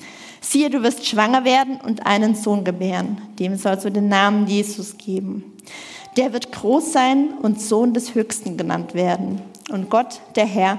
[0.41, 3.21] Siehe, du wirst schwanger werden und einen Sohn gebären.
[3.41, 5.57] Dem sollst du den Namen Jesus geben.
[6.17, 9.43] Der wird groß sein und Sohn des Höchsten genannt werden.
[9.71, 10.79] Und Gott, der Herr,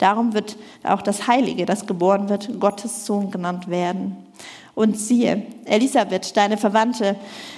[0.00, 4.16] Darum wird auch das Heilige, das geboren wird, Gottes Sohn genannt werden.
[4.74, 7.16] Und siehe, Elisabeth, deine Verwandte,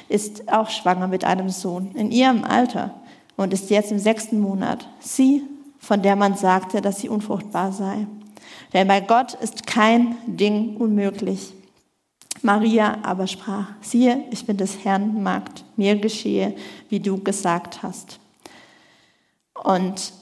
[0.08, 2.94] ist auch schwanger mit einem Sohn in ihrem Alter
[3.36, 4.88] und ist jetzt im sechsten Monat.
[4.98, 5.44] Sie,
[5.78, 8.08] von der man sagte, dass sie unfruchtbar sei.
[8.72, 11.52] Denn bei Gott ist kein Ding unmöglich.
[12.42, 16.56] Maria aber sprach, siehe, ich bin des Herrn Magd, mir geschehe,
[16.88, 18.18] wie du gesagt hast.
[19.62, 20.12] Und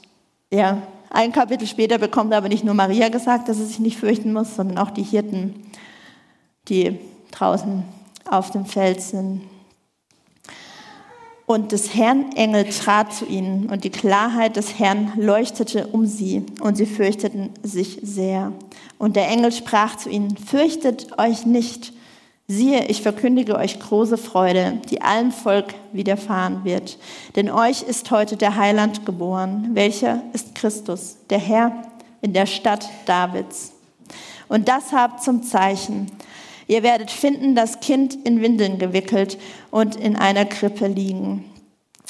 [0.52, 4.32] ja, ein Kapitel später bekommt aber nicht nur Maria gesagt, dass sie sich nicht fürchten
[4.32, 5.54] muss, sondern auch die Hirten,
[6.68, 6.98] die
[7.32, 7.82] draußen
[8.24, 9.42] auf dem Feld sind.
[11.46, 16.46] Und des Herrn Engel trat zu ihnen und die Klarheit des Herrn leuchtete um sie
[16.60, 18.52] und sie fürchteten sich sehr.
[18.98, 21.92] Und der Engel sprach zu ihnen, fürchtet euch nicht.
[22.52, 26.98] Siehe, ich verkündige euch große Freude, die allem Volk widerfahren wird.
[27.36, 31.70] Denn euch ist heute der Heiland geboren, welcher ist Christus, der Herr
[32.22, 33.70] in der Stadt Davids.
[34.48, 36.10] Und das habt zum Zeichen.
[36.66, 39.38] Ihr werdet finden, das Kind in Windeln gewickelt
[39.70, 41.44] und in einer Krippe liegen.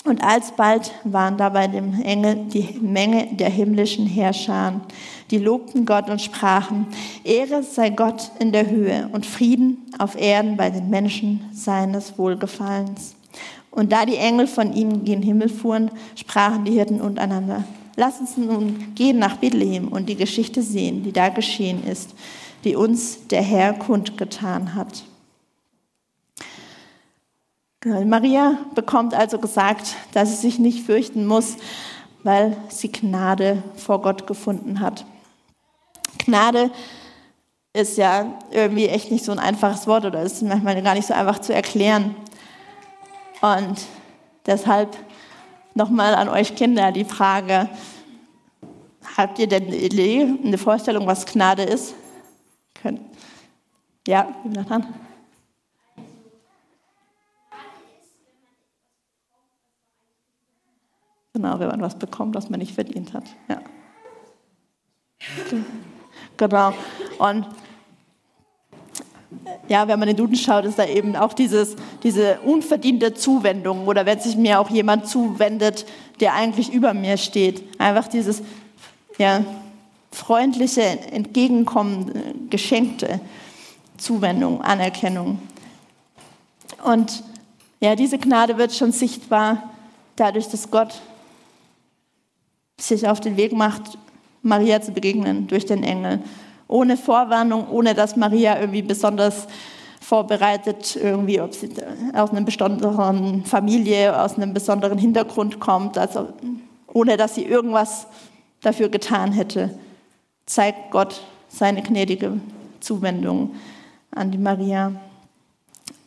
[0.04, 4.80] Und alsbald waren da bei dem Engel die Menge der himmlischen Herrscher,
[5.30, 6.86] die lobten Gott und sprachen,
[7.22, 13.14] Ehre sei Gott in der Höhe und Frieden auf Erden bei den Menschen seines Wohlgefallens.
[13.70, 17.64] Und da die Engel von ihnen gen Himmel fuhren, sprachen die Hirten untereinander,
[17.96, 22.14] lass uns nun gehen nach Bethlehem und die Geschichte sehen, die da geschehen ist,
[22.64, 25.04] die uns der Herr kundgetan hat.
[27.84, 31.56] Maria bekommt also gesagt, dass sie sich nicht fürchten muss,
[32.22, 35.06] weil sie Gnade vor Gott gefunden hat.
[36.18, 36.70] Gnade
[37.72, 41.14] ist ja irgendwie echt nicht so ein einfaches Wort oder ist manchmal gar nicht so
[41.14, 42.14] einfach zu erklären.
[43.40, 43.80] Und
[44.44, 44.94] deshalb
[45.74, 47.70] nochmal an euch Kinder die Frage,
[49.16, 51.94] habt ihr denn eine Idee, eine Vorstellung, was Gnade ist?
[54.06, 54.86] Ja, Jonathan?
[61.32, 63.24] Genau, wenn man was bekommt, was man nicht verdient hat.
[63.48, 63.60] Ja.
[66.36, 66.72] Genau.
[67.18, 67.46] Und
[69.68, 73.86] ja, wenn man in den Duden schaut, ist da eben auch dieses, diese unverdiente Zuwendung
[73.86, 75.86] oder wenn sich mir auch jemand zuwendet,
[76.18, 77.62] der eigentlich über mir steht.
[77.78, 78.42] Einfach dieses
[79.18, 79.44] ja,
[80.10, 83.20] freundliche, entgegenkommen, geschenkte
[83.96, 85.38] Zuwendung, Anerkennung.
[86.84, 87.22] Und
[87.80, 89.70] ja, diese Gnade wird schon sichtbar
[90.16, 91.00] dadurch, dass Gott
[92.80, 93.98] sich auf den Weg macht,
[94.42, 96.20] Maria zu begegnen durch den Engel.
[96.68, 99.46] Ohne Vorwarnung, ohne dass Maria irgendwie besonders
[100.00, 101.70] vorbereitet, irgendwie, ob sie
[102.14, 106.28] aus einer besonderen Familie, aus einem besonderen Hintergrund kommt, also
[106.92, 108.06] ohne dass sie irgendwas
[108.62, 109.70] dafür getan hätte,
[110.46, 112.40] zeigt Gott seine gnädige
[112.80, 113.54] Zuwendung
[114.10, 114.92] an die Maria.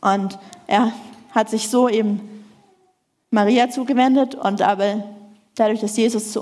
[0.00, 0.92] Und er
[1.30, 2.20] hat sich so eben
[3.30, 5.04] Maria zugewendet und aber
[5.54, 6.32] dadurch, dass Jesus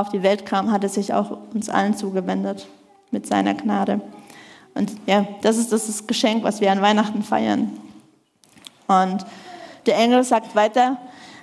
[0.00, 2.68] auf die Welt kam, hat er sich auch uns allen zugewendet
[3.10, 4.00] mit seiner Gnade.
[4.74, 7.70] Und ja, das ist das Geschenk, was wir an Weihnachten feiern.
[8.86, 9.24] Und
[9.86, 10.98] der Engel sagt weiter,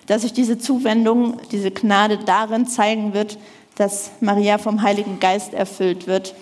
[0.06, 3.38] dass sich diese Zuwendung, diese Gnade darin zeigen wird,
[3.76, 6.36] dass Maria vom Heiligen Geist erfüllt wird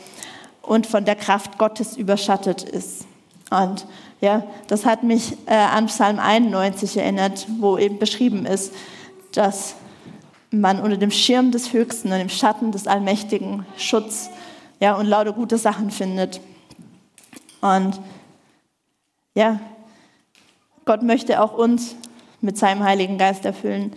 [0.62, 3.05] und von der Kraft Gottes überschattet ist.
[3.49, 3.86] Und
[4.20, 8.74] ja, das hat mich äh, an Psalm 91 erinnert, wo eben beschrieben ist,
[9.32, 9.76] dass
[10.52, 14.30] man unter dem Schirm des Höchsten und im Schatten des Allmächtigen Schutz
[14.80, 16.41] ja, und lauter gute Sachen findet.
[17.62, 17.99] Und
[19.34, 19.60] ja,
[20.86, 21.95] Gott möchte auch uns
[22.41, 23.93] mit seinem Heiligen Geist erfüllen,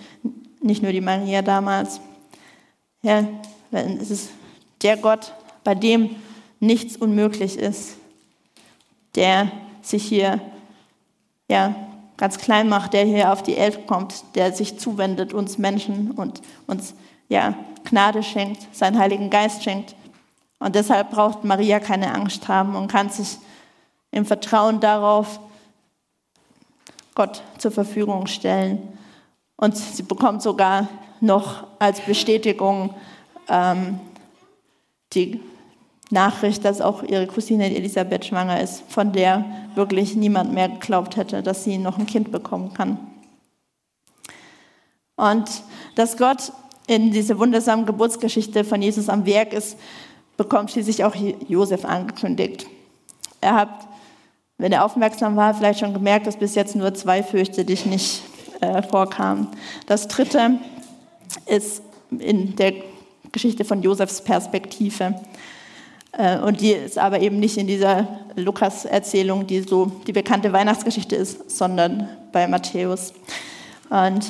[0.61, 2.00] nicht nur die Maria damals.
[3.02, 3.26] Ja,
[3.70, 4.30] es ist
[4.82, 5.32] der Gott,
[5.64, 6.16] bei dem
[6.61, 7.96] nichts unmöglich ist,
[9.14, 9.50] der
[9.82, 10.40] sich hier
[11.48, 11.74] ja,
[12.16, 16.40] ganz klein macht, der hier auf die Welt kommt, der sich zuwendet uns Menschen und
[16.66, 16.94] uns
[17.28, 17.54] ja,
[17.84, 19.94] Gnade schenkt, seinen Heiligen Geist schenkt.
[20.58, 23.38] Und deshalb braucht Maria keine Angst haben und kann sich
[24.10, 25.40] im Vertrauen darauf
[27.14, 28.96] Gott zur Verfügung stellen.
[29.56, 30.88] Und sie bekommt sogar
[31.20, 32.94] noch als Bestätigung
[33.48, 34.00] ähm,
[35.12, 35.40] die
[36.14, 39.44] Nachricht, dass auch ihre Cousine Elisabeth schwanger ist, von der
[39.74, 42.98] wirklich niemand mehr geglaubt hätte, dass sie noch ein Kind bekommen kann.
[45.16, 45.44] Und
[45.94, 46.52] dass Gott
[46.86, 49.76] in dieser wundersamen Geburtsgeschichte von Jesus am Werk ist,
[50.36, 51.14] bekommt schließlich auch
[51.48, 52.66] Josef angekündigt.
[53.40, 53.88] Er hat,
[54.58, 58.22] wenn er aufmerksam war, vielleicht schon gemerkt, dass bis jetzt nur zwei Fürchte dich nicht
[58.60, 59.48] äh, vorkamen.
[59.86, 60.58] Das dritte
[61.46, 62.72] ist in der
[63.32, 65.14] Geschichte von Josefs Perspektive.
[66.16, 71.16] Äh, und die ist aber eben nicht in dieser Lukas-Erzählung, die so die bekannte Weihnachtsgeschichte
[71.16, 73.12] ist, sondern bei Matthäus.
[73.90, 74.24] Und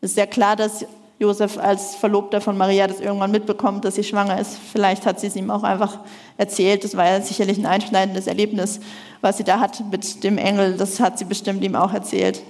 [0.00, 0.84] es ist sehr klar, dass
[1.18, 4.56] Josef als Verlobter von Maria das irgendwann mitbekommt, dass sie schwanger ist.
[4.72, 5.98] Vielleicht hat sie es ihm auch einfach
[6.36, 6.84] erzählt.
[6.84, 8.78] Das war ja sicherlich ein einschneidendes Erlebnis,
[9.20, 10.76] was sie da hat mit dem Engel.
[10.76, 12.42] Das hat sie bestimmt ihm auch erzählt.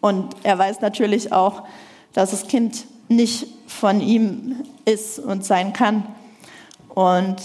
[0.00, 1.64] Und er weiß natürlich auch,
[2.14, 4.56] dass das Kind nicht von ihm
[4.86, 6.06] ist und sein kann.
[6.94, 7.36] Und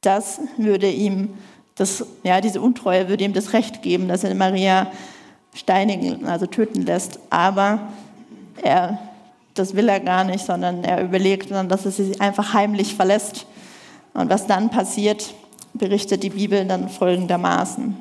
[0.00, 1.34] das würde ihm,
[1.74, 4.90] das, ja, diese Untreue würde ihm das Recht geben, dass er Maria
[5.54, 7.18] steinigen, also töten lässt.
[7.30, 7.80] Aber
[8.62, 8.98] er,
[9.54, 13.46] das will er gar nicht, sondern er überlegt, dass er sie einfach heimlich verlässt.
[14.14, 15.34] Und was dann passiert,
[15.74, 17.96] berichtet die Bibel dann folgendermaßen.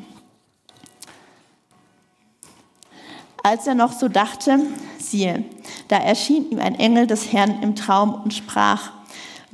[3.43, 4.59] Als er noch so dachte,
[4.97, 5.43] siehe,
[5.87, 8.91] da erschien ihm ein Engel des Herrn im Traum und sprach,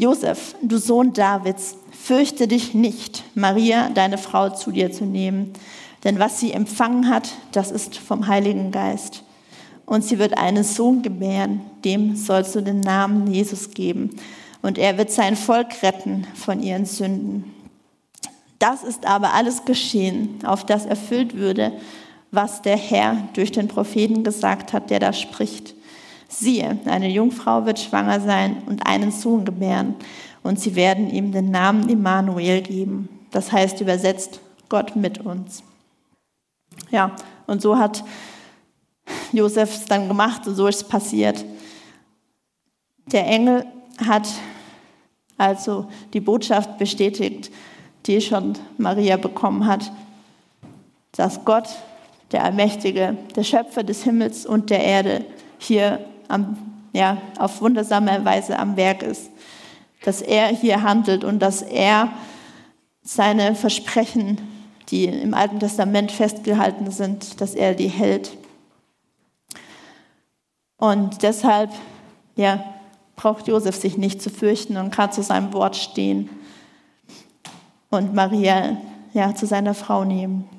[0.01, 5.53] Josef, du Sohn Davids, fürchte dich nicht, Maria, deine Frau, zu dir zu nehmen,
[6.03, 9.21] denn was sie empfangen hat, das ist vom Heiligen Geist.
[9.85, 14.09] Und sie wird einen Sohn gebären, dem sollst du den Namen Jesus geben.
[14.63, 17.53] Und er wird sein Volk retten von ihren Sünden.
[18.57, 21.73] Das ist aber alles geschehen, auf das erfüllt würde,
[22.31, 25.75] was der Herr durch den Propheten gesagt hat, der da spricht.
[26.31, 29.95] Siehe, eine Jungfrau wird schwanger sein und einen Sohn gebären,
[30.43, 33.09] und sie werden ihm den Namen Immanuel geben.
[33.31, 35.61] Das heißt übersetzt Gott mit uns.
[36.89, 37.15] Ja,
[37.47, 38.03] und so hat
[39.31, 41.45] Josef es dann gemacht und so ist es passiert.
[43.05, 43.65] Der Engel
[44.03, 44.27] hat
[45.37, 47.51] also die Botschaft bestätigt,
[48.05, 49.91] die schon Maria bekommen hat,
[51.11, 51.69] dass Gott,
[52.31, 55.25] der Allmächtige, der Schöpfer des Himmels und der Erde,
[55.59, 56.57] hier am,
[56.93, 59.29] ja, auf wundersame Weise am Werk ist,
[60.03, 62.09] dass er hier handelt und dass er
[63.03, 64.39] seine Versprechen,
[64.89, 68.31] die im Alten Testament festgehalten sind, dass er die hält.
[70.77, 71.71] Und deshalb
[72.35, 72.63] ja,
[73.15, 76.29] braucht Josef sich nicht zu fürchten und kann zu seinem Wort stehen
[77.89, 78.77] und Maria
[79.13, 80.49] ja, zu seiner Frau nehmen.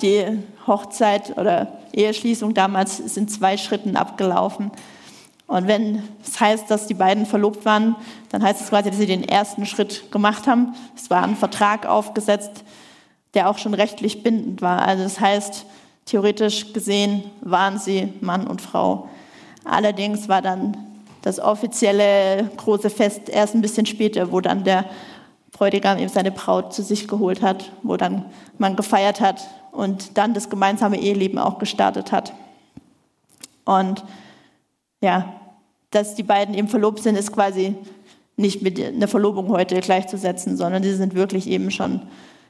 [0.00, 0.24] Die
[0.66, 4.70] Hochzeit oder Eheschließung damals in zwei Schritten abgelaufen.
[5.48, 7.96] Und wenn es heißt, dass die beiden verlobt waren,
[8.28, 10.74] dann heißt es quasi, dass sie den ersten Schritt gemacht haben.
[10.94, 12.64] Es war ein Vertrag aufgesetzt,
[13.34, 14.86] der auch schon rechtlich bindend war.
[14.86, 15.64] Also das heißt,
[16.04, 19.08] theoretisch gesehen waren sie Mann und Frau.
[19.64, 20.76] Allerdings war dann
[21.22, 24.84] das offizielle große Fest erst ein bisschen später, wo dann der
[25.52, 28.26] Bräutigam eben seine Braut zu sich geholt hat, wo dann
[28.58, 32.32] man gefeiert hat und dann das gemeinsame Eheleben auch gestartet hat.
[33.64, 34.04] Und
[35.00, 35.34] ja,
[35.90, 37.74] dass die beiden eben verlobt sind, ist quasi
[38.36, 42.02] nicht mit einer Verlobung heute gleichzusetzen, sondern sie sind wirklich eben schon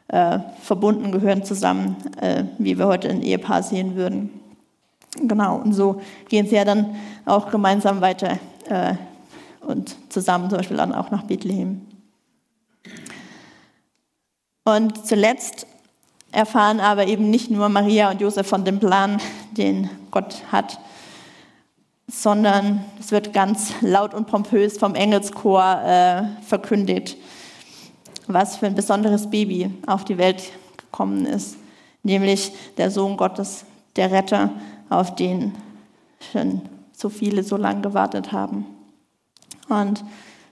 [0.08, 4.30] äh, verbunden, gehören zusammen, äh, wie wir heute ein Ehepaar sehen würden.
[5.20, 8.38] Genau, und so gehen sie ja dann auch gemeinsam weiter
[8.68, 8.94] äh,
[9.66, 11.82] und zusammen zum Beispiel dann auch nach Bethlehem.
[14.64, 15.66] Und zuletzt
[16.32, 19.20] erfahren aber eben nicht nur Maria und Josef von dem Plan,
[19.52, 20.78] den Gott hat,
[22.06, 27.16] sondern es wird ganz laut und pompös vom Engelschor äh, verkündigt,
[28.26, 30.42] was für ein besonderes Baby auf die Welt
[30.76, 31.56] gekommen ist,
[32.02, 33.64] nämlich der Sohn Gottes,
[33.96, 34.50] der Retter,
[34.88, 35.54] auf den
[36.32, 36.62] schon
[36.92, 38.66] so viele so lange gewartet haben.
[39.68, 40.02] Und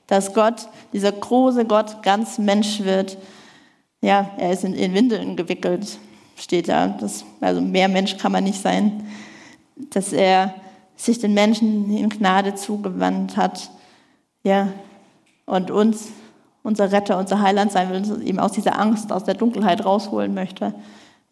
[0.07, 3.17] dass Gott, dieser große Gott, ganz Mensch wird,
[4.01, 5.99] ja, er ist in, in Windeln gewickelt,
[6.37, 6.89] steht da.
[6.89, 9.07] Das, also mehr Mensch kann man nicht sein.
[9.91, 10.55] Dass er
[10.97, 13.71] sich den Menschen in Gnade zugewandt hat,
[14.43, 14.69] ja,
[15.45, 16.09] und uns,
[16.63, 20.75] unser Retter, unser Heiland sein will, eben aus dieser Angst, aus der Dunkelheit rausholen möchte.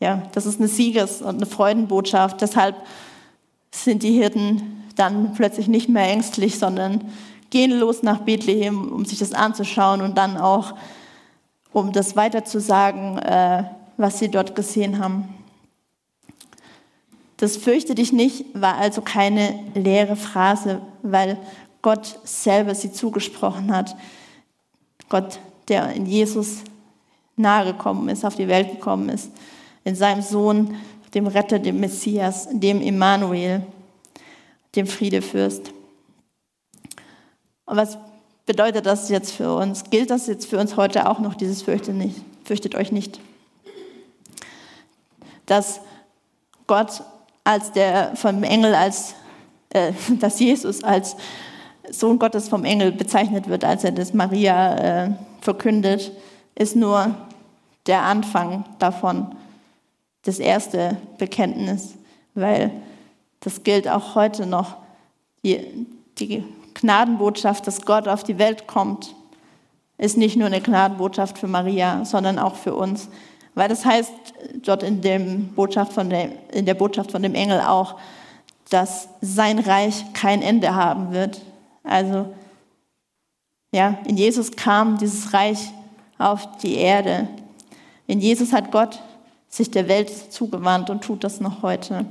[0.01, 2.41] Ja, das ist eine Sieges- und eine Freudenbotschaft.
[2.41, 2.77] Deshalb
[3.71, 7.12] sind die Hirten dann plötzlich nicht mehr ängstlich, sondern
[7.51, 10.75] gehen los nach Bethlehem, um sich das anzuschauen und dann auch,
[11.75, 13.64] um das weiterzusagen, äh,
[13.97, 15.29] was sie dort gesehen haben.
[17.37, 21.37] Das fürchte dich nicht war also keine leere Phrase, weil
[21.83, 23.97] Gott selber sie zugesprochen hat.
[25.09, 26.62] Gott, der in Jesus
[27.37, 29.31] nahe gekommen ist, auf die Welt gekommen ist,
[29.83, 30.77] in seinem Sohn,
[31.12, 33.66] dem Retter, dem Messias, dem Immanuel,
[34.77, 35.72] dem Friedefürst.
[37.66, 37.99] Und was
[38.47, 39.84] bedeutet das jetzt für uns?
[39.90, 43.20] Gilt das jetzt für uns heute auch noch, dieses Fürchtet, nicht, fürchtet euch nicht?
[45.47, 45.80] Dass
[46.66, 47.03] Gott
[47.45, 49.14] als der vom Engel als
[49.74, 51.16] äh, dass Jesus als
[51.90, 55.11] Sohn Gottes vom Engel bezeichnet wird, als er das Maria äh,
[55.42, 56.12] verkündet,
[56.55, 57.14] ist nur
[57.86, 59.34] der Anfang davon,
[60.22, 61.95] das erste Bekenntnis,
[62.34, 62.70] weil
[63.40, 64.76] das gilt auch heute noch.
[65.45, 65.86] Die,
[66.18, 66.42] die
[66.75, 69.14] Gnadenbotschaft, dass Gott auf die Welt kommt,
[69.99, 73.09] ist nicht nur eine Gnadenbotschaft für Maria, sondern auch für uns.
[73.55, 74.12] Weil das heißt
[74.62, 77.97] dort in, dem Botschaft von der, in der Botschaft von dem Engel auch,
[78.70, 81.41] dass sein Reich kein Ende haben wird.
[81.85, 82.35] Also,
[83.72, 85.70] ja, in Jesus kam dieses Reich
[86.18, 87.29] auf die Erde.
[88.07, 89.01] In Jesus hat Gott
[89.49, 92.07] sich der Welt zugewandt und tut das noch heute.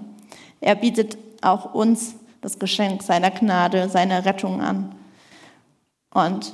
[0.62, 4.94] Er bietet auch uns das Geschenk seiner Gnade, seiner Rettung an
[6.14, 6.54] und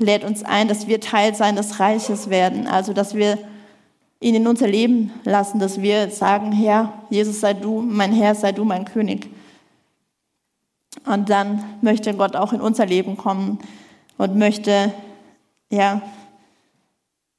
[0.00, 3.38] lädt uns ein, dass wir Teil seines Reiches werden, also dass wir
[4.20, 8.52] ihn in unser Leben lassen, dass wir sagen, Herr, Jesus sei du, mein Herr, sei
[8.52, 9.28] du mein König.
[11.04, 13.58] Und dann möchte Gott auch in unser Leben kommen
[14.16, 14.92] und möchte,
[15.70, 16.00] ja,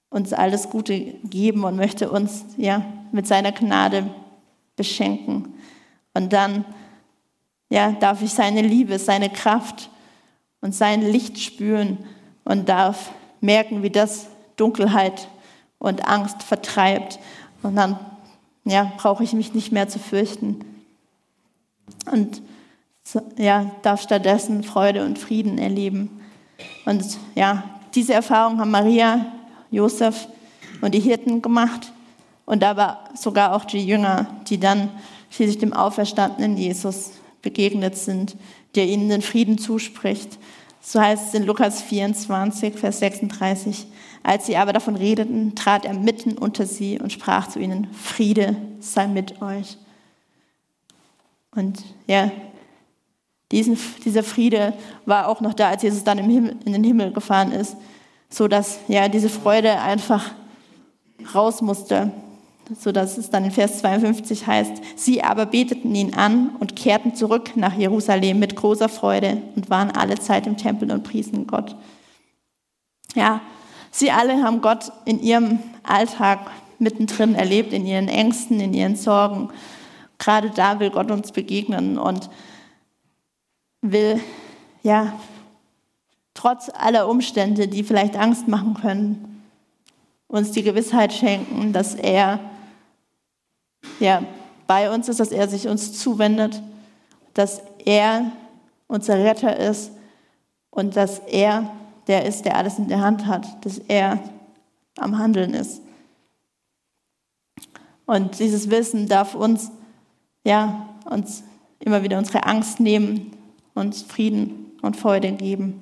[0.09, 4.09] uns alles Gute geben und möchte uns, ja, mit seiner Gnade
[4.75, 5.55] beschenken.
[6.13, 6.65] Und dann,
[7.69, 9.89] ja, darf ich seine Liebe, seine Kraft
[10.61, 11.97] und sein Licht spüren
[12.43, 13.11] und darf
[13.41, 15.27] merken, wie das Dunkelheit
[15.79, 17.19] und Angst vertreibt.
[17.63, 17.99] Und dann
[18.63, 20.63] ja, brauche ich mich nicht mehr zu fürchten.
[22.11, 22.41] Und
[23.37, 26.21] ja, darf stattdessen Freude und Frieden erleben.
[26.85, 27.63] Und ja,
[27.93, 29.25] diese Erfahrung haben Maria,
[29.71, 30.27] Josef
[30.81, 31.91] und die Hirten gemacht
[32.45, 34.89] und aber sogar auch die Jünger, die dann
[35.29, 37.11] schließlich dem auferstandenen Jesus
[37.45, 38.35] begegnet sind,
[38.75, 40.37] der ihnen den Frieden zuspricht.
[40.81, 43.87] So heißt es in Lukas 24, Vers 36.
[44.23, 48.57] Als sie aber davon redeten, trat er mitten unter sie und sprach zu ihnen, Friede
[48.79, 49.77] sei mit euch.
[51.51, 52.31] Und ja,
[53.51, 54.73] diesen, dieser Friede
[55.05, 57.77] war auch noch da, als Jesus dann Himmel, in den Himmel gefahren ist,
[58.29, 60.31] so dass ja diese Freude einfach
[61.33, 62.11] raus musste,
[62.79, 67.15] so dass es dann in Vers 52 heißt: Sie aber beteten ihn an und kehrten
[67.15, 71.75] zurück nach Jerusalem mit großer Freude und waren alle Zeit im Tempel und priesen Gott.
[73.15, 73.41] Ja,
[73.91, 79.49] Sie alle haben Gott in ihrem Alltag mittendrin erlebt, in ihren Ängsten, in ihren Sorgen.
[80.17, 82.29] Gerade da will Gott uns begegnen und
[83.81, 84.19] will,
[84.83, 85.13] ja,
[86.33, 89.43] trotz aller Umstände, die vielleicht Angst machen können,
[90.27, 92.39] uns die Gewissheit schenken, dass er
[93.99, 94.23] ja,
[94.67, 96.61] bei uns ist, dass er sich uns zuwendet,
[97.33, 98.31] dass er
[98.87, 99.91] unser Retter ist
[100.69, 101.71] und dass er
[102.07, 104.19] der ist, der alles in der Hand hat, dass er
[104.97, 105.81] am Handeln ist.
[108.05, 109.71] Und dieses Wissen darf uns,
[110.43, 111.43] ja, uns
[111.79, 113.31] immer wieder unsere Angst nehmen,
[113.73, 115.81] uns Frieden und Freude geben.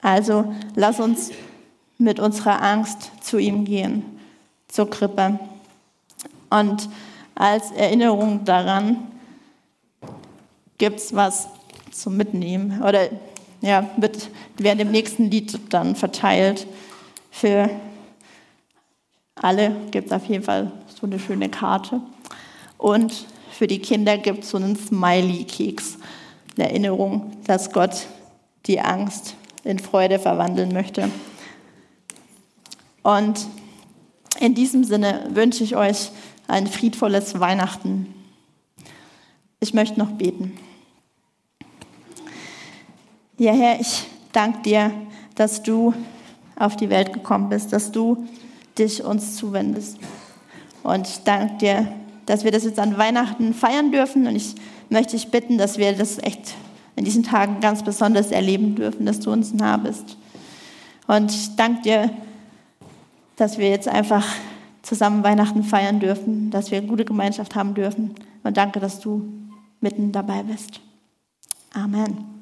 [0.00, 1.30] Also lass uns
[1.98, 4.04] mit unserer Angst zu ihm gehen,
[4.66, 5.38] zur Krippe.
[6.58, 6.88] Und
[7.34, 9.08] als Erinnerung daran
[10.76, 11.48] gibt es was
[11.90, 13.08] zum Mitnehmen oder
[13.62, 14.28] ja, wird
[14.58, 16.66] während dem nächsten Lied dann verteilt.
[17.30, 17.70] Für
[19.34, 22.00] alle gibt es auf jeden Fall so eine schöne Karte.
[22.76, 25.98] Und für die Kinder gibt es so einen Smiley-Keks,
[26.56, 28.06] eine Erinnerung, dass Gott
[28.66, 31.08] die Angst in Freude verwandeln möchte.
[33.02, 33.46] Und
[34.40, 36.10] in diesem Sinne wünsche ich euch
[36.52, 38.14] ein friedvolles Weihnachten.
[39.58, 40.52] Ich möchte noch beten.
[43.38, 44.92] Ja, Herr, ich danke dir,
[45.34, 45.94] dass du
[46.54, 48.28] auf die Welt gekommen bist, dass du
[48.76, 49.96] dich uns zuwendest.
[50.82, 51.88] Und ich danke dir,
[52.26, 54.26] dass wir das jetzt an Weihnachten feiern dürfen.
[54.26, 54.54] Und ich
[54.90, 56.52] möchte dich bitten, dass wir das echt
[56.96, 60.18] in diesen Tagen ganz besonders erleben dürfen, dass du uns nah bist.
[61.06, 62.10] Und ich danke dir,
[63.36, 64.26] dass wir jetzt einfach
[64.82, 68.14] zusammen Weihnachten feiern dürfen, dass wir eine gute Gemeinschaft haben dürfen.
[68.42, 69.28] Und danke, dass du
[69.80, 70.80] mitten dabei bist.
[71.72, 72.41] Amen.